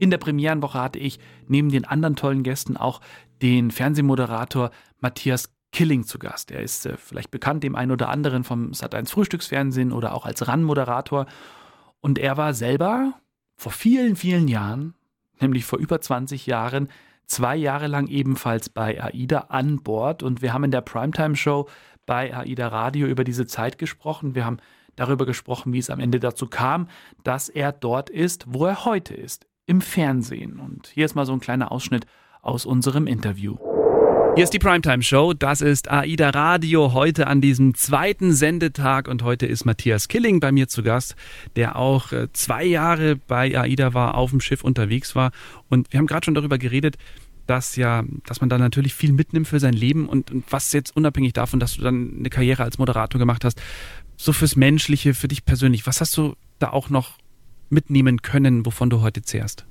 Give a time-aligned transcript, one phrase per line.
[0.00, 3.02] In der Premierenwoche hatte ich neben den anderen tollen Gästen auch
[3.42, 6.50] den Fernsehmoderator Matthias Killing zu Gast.
[6.50, 10.48] Er ist äh, vielleicht bekannt dem einen oder anderen vom Sat1 Frühstücksfernsehen oder auch als
[10.48, 11.26] RAN-Moderator.
[12.00, 13.12] Und er war selber
[13.56, 14.94] vor vielen, vielen Jahren,
[15.38, 16.88] nämlich vor über 20 Jahren,
[17.26, 20.22] zwei Jahre lang ebenfalls bei AIDA an Bord.
[20.22, 21.68] Und wir haben in der Primetime-Show
[22.06, 24.34] bei AIDA Radio über diese Zeit gesprochen.
[24.34, 24.56] Wir haben
[24.96, 26.88] darüber gesprochen, wie es am Ende dazu kam,
[27.22, 30.58] dass er dort ist, wo er heute ist im Fernsehen.
[30.58, 32.04] Und hier ist mal so ein kleiner Ausschnitt
[32.42, 33.56] aus unserem Interview.
[34.34, 35.32] Hier ist die Primetime Show.
[35.32, 39.06] Das ist AIDA Radio heute an diesem zweiten Sendetag.
[39.06, 41.14] Und heute ist Matthias Killing bei mir zu Gast,
[41.54, 45.30] der auch äh, zwei Jahre bei AIDA war, auf dem Schiff unterwegs war.
[45.68, 46.96] Und wir haben gerade schon darüber geredet,
[47.46, 50.96] dass ja, dass man da natürlich viel mitnimmt für sein Leben und, und was jetzt
[50.96, 53.62] unabhängig davon, dass du dann eine Karriere als Moderator gemacht hast,
[54.16, 57.19] so fürs Menschliche, für dich persönlich, was hast du da auch noch
[57.70, 59.66] mitnehmen können, wovon du heute zehrst?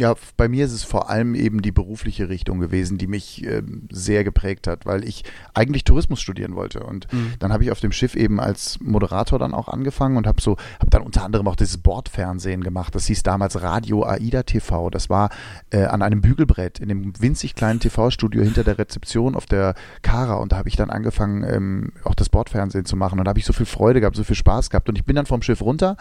[0.00, 3.62] Ja, bei mir ist es vor allem eben die berufliche Richtung gewesen, die mich äh,
[3.90, 6.80] sehr geprägt hat, weil ich eigentlich Tourismus studieren wollte.
[6.80, 7.34] Und mhm.
[7.38, 10.56] dann habe ich auf dem Schiff eben als Moderator dann auch angefangen und habe so,
[10.78, 12.94] habe dann unter anderem auch dieses Bordfernsehen gemacht.
[12.94, 14.88] Das hieß damals Radio AIDA TV.
[14.88, 15.28] Das war
[15.68, 20.36] äh, an einem Bügelbrett in dem winzig kleinen TV-Studio hinter der Rezeption auf der Kara.
[20.36, 23.18] Und da habe ich dann angefangen, ähm, auch das Bordfernsehen zu machen.
[23.18, 24.88] Und da habe ich so viel Freude gehabt, so viel Spaß gehabt.
[24.88, 25.98] Und ich bin dann vom Schiff runter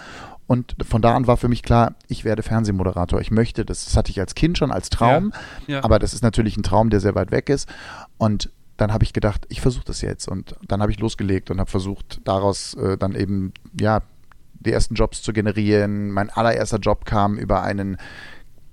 [0.50, 3.22] und von da an war für mich klar, ich werde Fernsehmoderator.
[3.22, 3.86] Ich möchte das.
[3.86, 5.32] Das hatte ich als Kind schon als Traum.
[5.68, 5.84] Ja, ja.
[5.84, 7.70] Aber das ist natürlich ein Traum, der sehr weit weg ist.
[8.18, 10.28] Und dann habe ich gedacht, ich versuche das jetzt.
[10.28, 14.02] Und dann habe ich losgelegt und habe versucht, daraus äh, dann eben, ja,
[14.54, 16.10] die ersten Jobs zu generieren.
[16.10, 17.98] Mein allererster Job kam über einen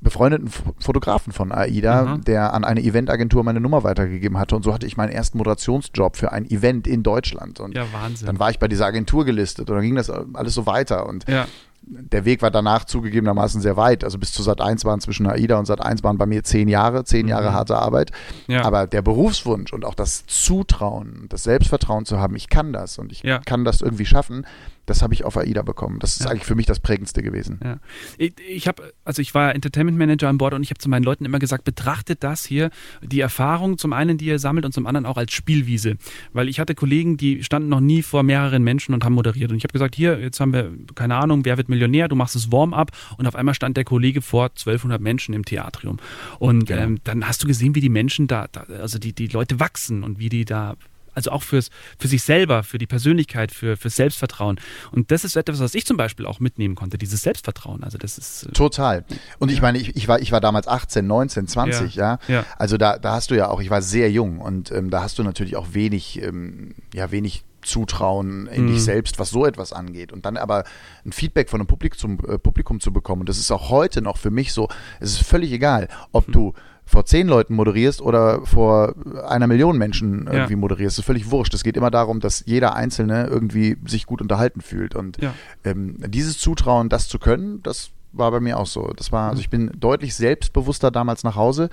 [0.07, 2.25] befreundeten Fotografen von AIDA, mhm.
[2.25, 4.55] der an eine Eventagentur meine Nummer weitergegeben hatte.
[4.55, 7.59] Und so hatte ich meinen ersten Moderationsjob für ein Event in Deutschland.
[7.59, 8.27] Und ja, Wahnsinn.
[8.27, 11.09] dann war ich bei dieser Agentur gelistet und dann ging das alles so weiter.
[11.09, 11.49] Und ja.
[11.83, 14.05] der Weg war danach zugegebenermaßen sehr weit.
[14.05, 16.69] Also bis zu Sat 1 waren zwischen AIDA und Sat 1 waren bei mir zehn
[16.69, 17.31] Jahre, zehn mhm.
[17.31, 18.13] Jahre harte Arbeit.
[18.47, 18.65] Ja.
[18.65, 23.11] Aber der Berufswunsch und auch das Zutrauen, das Selbstvertrauen zu haben, ich kann das und
[23.11, 24.47] ich kann das irgendwie schaffen,
[24.87, 25.99] das habe ich auf AIDA bekommen.
[25.99, 26.31] Das ist ja.
[26.31, 27.61] eigentlich für mich das prägendste gewesen.
[27.63, 27.79] Ja.
[28.19, 31.03] Ich, ich habe, also ich war Entertainment Manager an Bord und ich habe zu meinen
[31.03, 32.71] Leuten immer gesagt, betrachtet das hier,
[33.03, 35.97] die Erfahrung zum einen, die ihr sammelt und zum anderen auch als Spielwiese.
[36.33, 39.51] Weil ich hatte Kollegen, die standen noch nie vor mehreren Menschen und haben moderiert.
[39.51, 42.37] Und ich habe gesagt, hier, jetzt haben wir, keine Ahnung, wer wird Millionär, du machst
[42.37, 45.99] das Warm-up und auf einmal stand der Kollege vor 1200 Menschen im Theatrium.
[46.39, 46.83] Und genau.
[46.83, 50.05] ähm, dann hast du gesehen, wie die Menschen da, da also die, die Leute wachsen
[50.05, 50.77] und wie die da
[51.17, 54.61] also auch fürs, für sich selber, für die Persönlichkeit, für, fürs Selbstvertrauen.
[54.93, 57.83] Und das ist etwas, was ich zum Beispiel auch mitnehmen konnte, dieses Selbstvertrauen.
[57.83, 58.45] Also das ist.
[58.45, 59.05] Äh, Total.
[59.39, 62.19] Und ich meine, ich, ich, war, ich war damals 18, 19, 20, ja.
[62.29, 62.35] ja?
[62.35, 62.45] ja.
[62.59, 65.19] Also da, da hast du ja auch, ich war sehr jung und ähm, da hast
[65.19, 68.69] du natürlich auch wenig, ähm, ja, wenig Zutrauen in mhm.
[68.69, 70.13] dich selbst, was so etwas angeht.
[70.13, 70.65] Und dann aber
[71.05, 73.21] ein Feedback von einem Publikum, zum, äh, Publikum zu bekommen.
[73.21, 74.69] Und das ist auch heute noch für mich so,
[75.01, 76.33] es ist völlig egal, ob mhm.
[76.33, 76.55] du
[76.87, 78.95] vor zehn Leuten moderierst oder vor
[79.27, 80.59] einer Million Menschen irgendwie ja.
[80.59, 80.97] moderierst.
[80.97, 81.53] Das ist völlig wurscht.
[81.53, 84.95] Es geht immer darum, dass jeder Einzelne irgendwie sich gut unterhalten fühlt.
[84.95, 85.35] Und ja.
[85.65, 88.93] ähm, dieses Zutrauen, das zu können, das war bei mir auch so.
[88.97, 91.71] Das war, also ich bin deutlich selbstbewusster damals nach Hause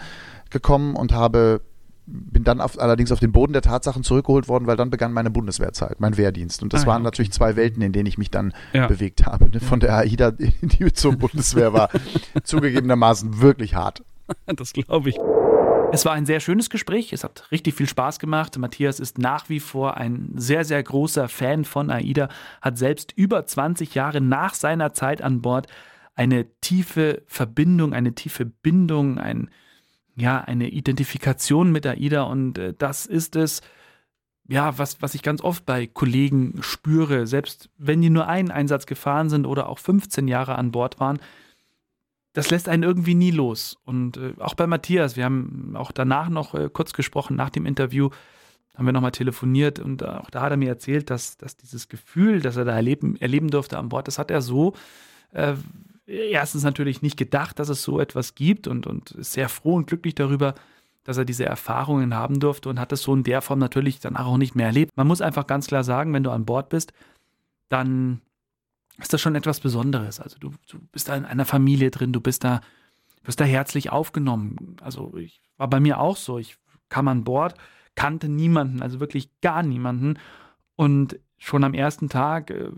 [0.50, 1.62] gekommen und habe
[2.06, 5.30] bin dann auf, allerdings auf den Boden der Tatsachen zurückgeholt worden, weil dann begann meine
[5.30, 6.62] Bundeswehrzeit, mein Wehrdienst.
[6.62, 7.04] Und das ah, waren okay.
[7.04, 8.88] natürlich zwei Welten, in denen ich mich dann ja.
[8.88, 9.58] bewegt habe.
[9.62, 10.32] Von der AIDA,
[10.62, 11.90] die zur Bundeswehr war,
[12.44, 14.04] zugegebenermaßen wirklich hart.
[14.46, 15.18] das glaube ich.
[15.92, 17.14] Es war ein sehr schönes Gespräch.
[17.14, 18.58] Es hat richtig viel Spaß gemacht.
[18.58, 22.30] Matthias ist nach wie vor ein sehr, sehr großer Fan von AIDA,
[22.62, 25.68] hat selbst über 20 Jahre nach seiner Zeit an Bord
[26.16, 29.50] eine tiefe Verbindung, eine tiefe Bindung, ein,
[30.16, 32.24] ja, eine Identifikation mit AIDA.
[32.24, 33.62] Und äh, das ist es,
[34.48, 38.86] ja, was, was ich ganz oft bei Kollegen spüre, selbst wenn die nur einen Einsatz
[38.86, 41.20] gefahren sind oder auch 15 Jahre an Bord waren,
[42.34, 43.78] das lässt einen irgendwie nie los.
[43.86, 47.66] Und äh, auch bei Matthias, wir haben auch danach noch äh, kurz gesprochen, nach dem
[47.66, 48.10] Interview,
[48.76, 51.90] haben wir nochmal telefoniert und äh, auch da hat er mir erzählt, dass, dass dieses
[51.90, 54.74] Gefühl, das er da erleben, erleben durfte an Bord, das hat er so
[55.32, 55.54] äh,
[56.08, 59.88] erstens natürlich nicht gedacht, dass es so etwas gibt und, und ist sehr froh und
[59.88, 60.56] glücklich darüber,
[61.04, 64.26] dass er diese Erfahrungen haben durfte und hat es so in der Form natürlich danach
[64.26, 64.92] auch nicht mehr erlebt.
[64.96, 66.94] Man muss einfach ganz klar sagen, wenn du an Bord bist,
[67.70, 68.22] dann
[69.00, 70.20] ist das schon etwas Besonderes.
[70.20, 72.62] Also du, du bist da in einer Familie drin, du bist da,
[73.24, 74.78] wirst da herzlich aufgenommen.
[74.82, 76.38] Also ich war bei mir auch so.
[76.38, 76.58] Ich
[76.90, 77.56] kam an Bord,
[77.96, 80.20] kannte niemanden, also wirklich gar niemanden.
[80.76, 82.70] Und schon am ersten Tag, äh,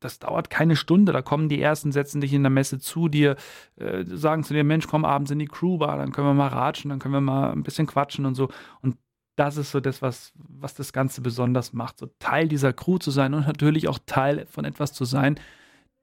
[0.00, 3.36] das dauert keine Stunde, da kommen die Ersten, setzen dich in der Messe zu dir,
[3.76, 6.90] äh, sagen zu dir, Mensch, komm abends in die Crewbar, dann können wir mal ratschen,
[6.90, 8.48] dann können wir mal ein bisschen quatschen und so.
[8.80, 8.96] Und
[9.36, 13.10] das ist so das, was, was das Ganze besonders macht, so Teil dieser Crew zu
[13.10, 15.38] sein und natürlich auch Teil von etwas zu sein,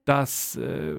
[0.09, 0.95] das äh,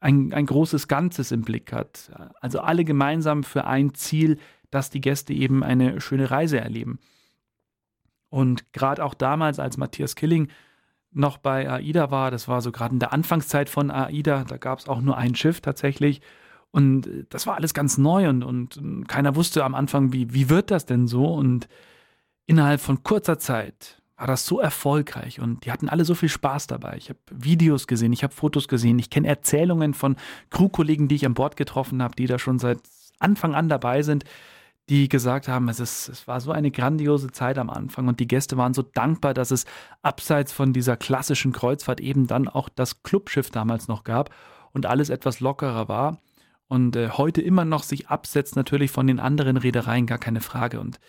[0.00, 2.10] ein, ein großes Ganzes im Blick hat.
[2.40, 4.38] Also alle gemeinsam für ein Ziel,
[4.70, 6.98] dass die Gäste eben eine schöne Reise erleben.
[8.28, 10.48] Und gerade auch damals, als Matthias Killing
[11.12, 14.80] noch bei AIDA war, das war so gerade in der Anfangszeit von AIDA, da gab
[14.80, 16.20] es auch nur ein Schiff tatsächlich.
[16.72, 20.72] Und das war alles ganz neu und, und keiner wusste am Anfang, wie, wie wird
[20.72, 21.32] das denn so?
[21.32, 21.68] Und
[22.46, 26.66] innerhalb von kurzer Zeit war das so erfolgreich und die hatten alle so viel Spaß
[26.66, 26.96] dabei.
[26.96, 30.16] Ich habe Videos gesehen, ich habe Fotos gesehen, ich kenne Erzählungen von
[30.50, 32.78] Crewkollegen, die ich an Bord getroffen habe, die da schon seit
[33.18, 34.24] Anfang an dabei sind
[34.88, 38.28] die gesagt haben, es, ist, es war so eine grandiose Zeit am Anfang und die
[38.28, 39.64] Gäste waren so dankbar, dass es
[40.02, 44.30] abseits von dieser klassischen Kreuzfahrt eben dann auch das Clubschiff damals noch gab
[44.72, 46.20] und alles etwas lockerer war
[46.68, 50.80] und äh, heute immer noch sich absetzt natürlich von den anderen Reedereien, gar keine Frage
[50.80, 51.00] und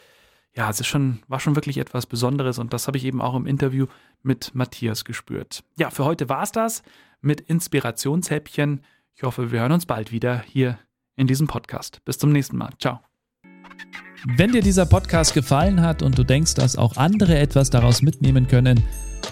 [0.56, 3.36] ja, es ist schon, war schon wirklich etwas Besonderes und das habe ich eben auch
[3.36, 3.88] im Interview
[4.24, 5.64] mit Matthias gespürt.
[5.78, 6.82] Ja, für heute war es das
[7.22, 8.82] mit Inspirationshäppchen.
[9.16, 10.80] Ich hoffe, wir hören uns bald wieder hier
[11.18, 12.02] in diesem Podcast.
[12.06, 12.72] Bis zum nächsten Mal.
[12.80, 13.00] Ciao.
[14.38, 18.48] Wenn dir dieser Podcast gefallen hat und du denkst, dass auch andere etwas daraus mitnehmen
[18.48, 18.82] können,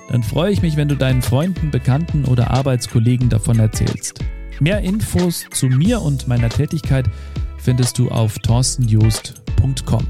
[0.09, 4.19] dann freue ich mich, wenn du deinen Freunden, Bekannten oder Arbeitskollegen davon erzählst.
[4.59, 7.09] Mehr Infos zu mir und meiner Tätigkeit
[7.57, 10.05] findest du auf torstenjoost.com.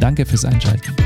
[0.00, 0.96] Danke fürs Einschalten.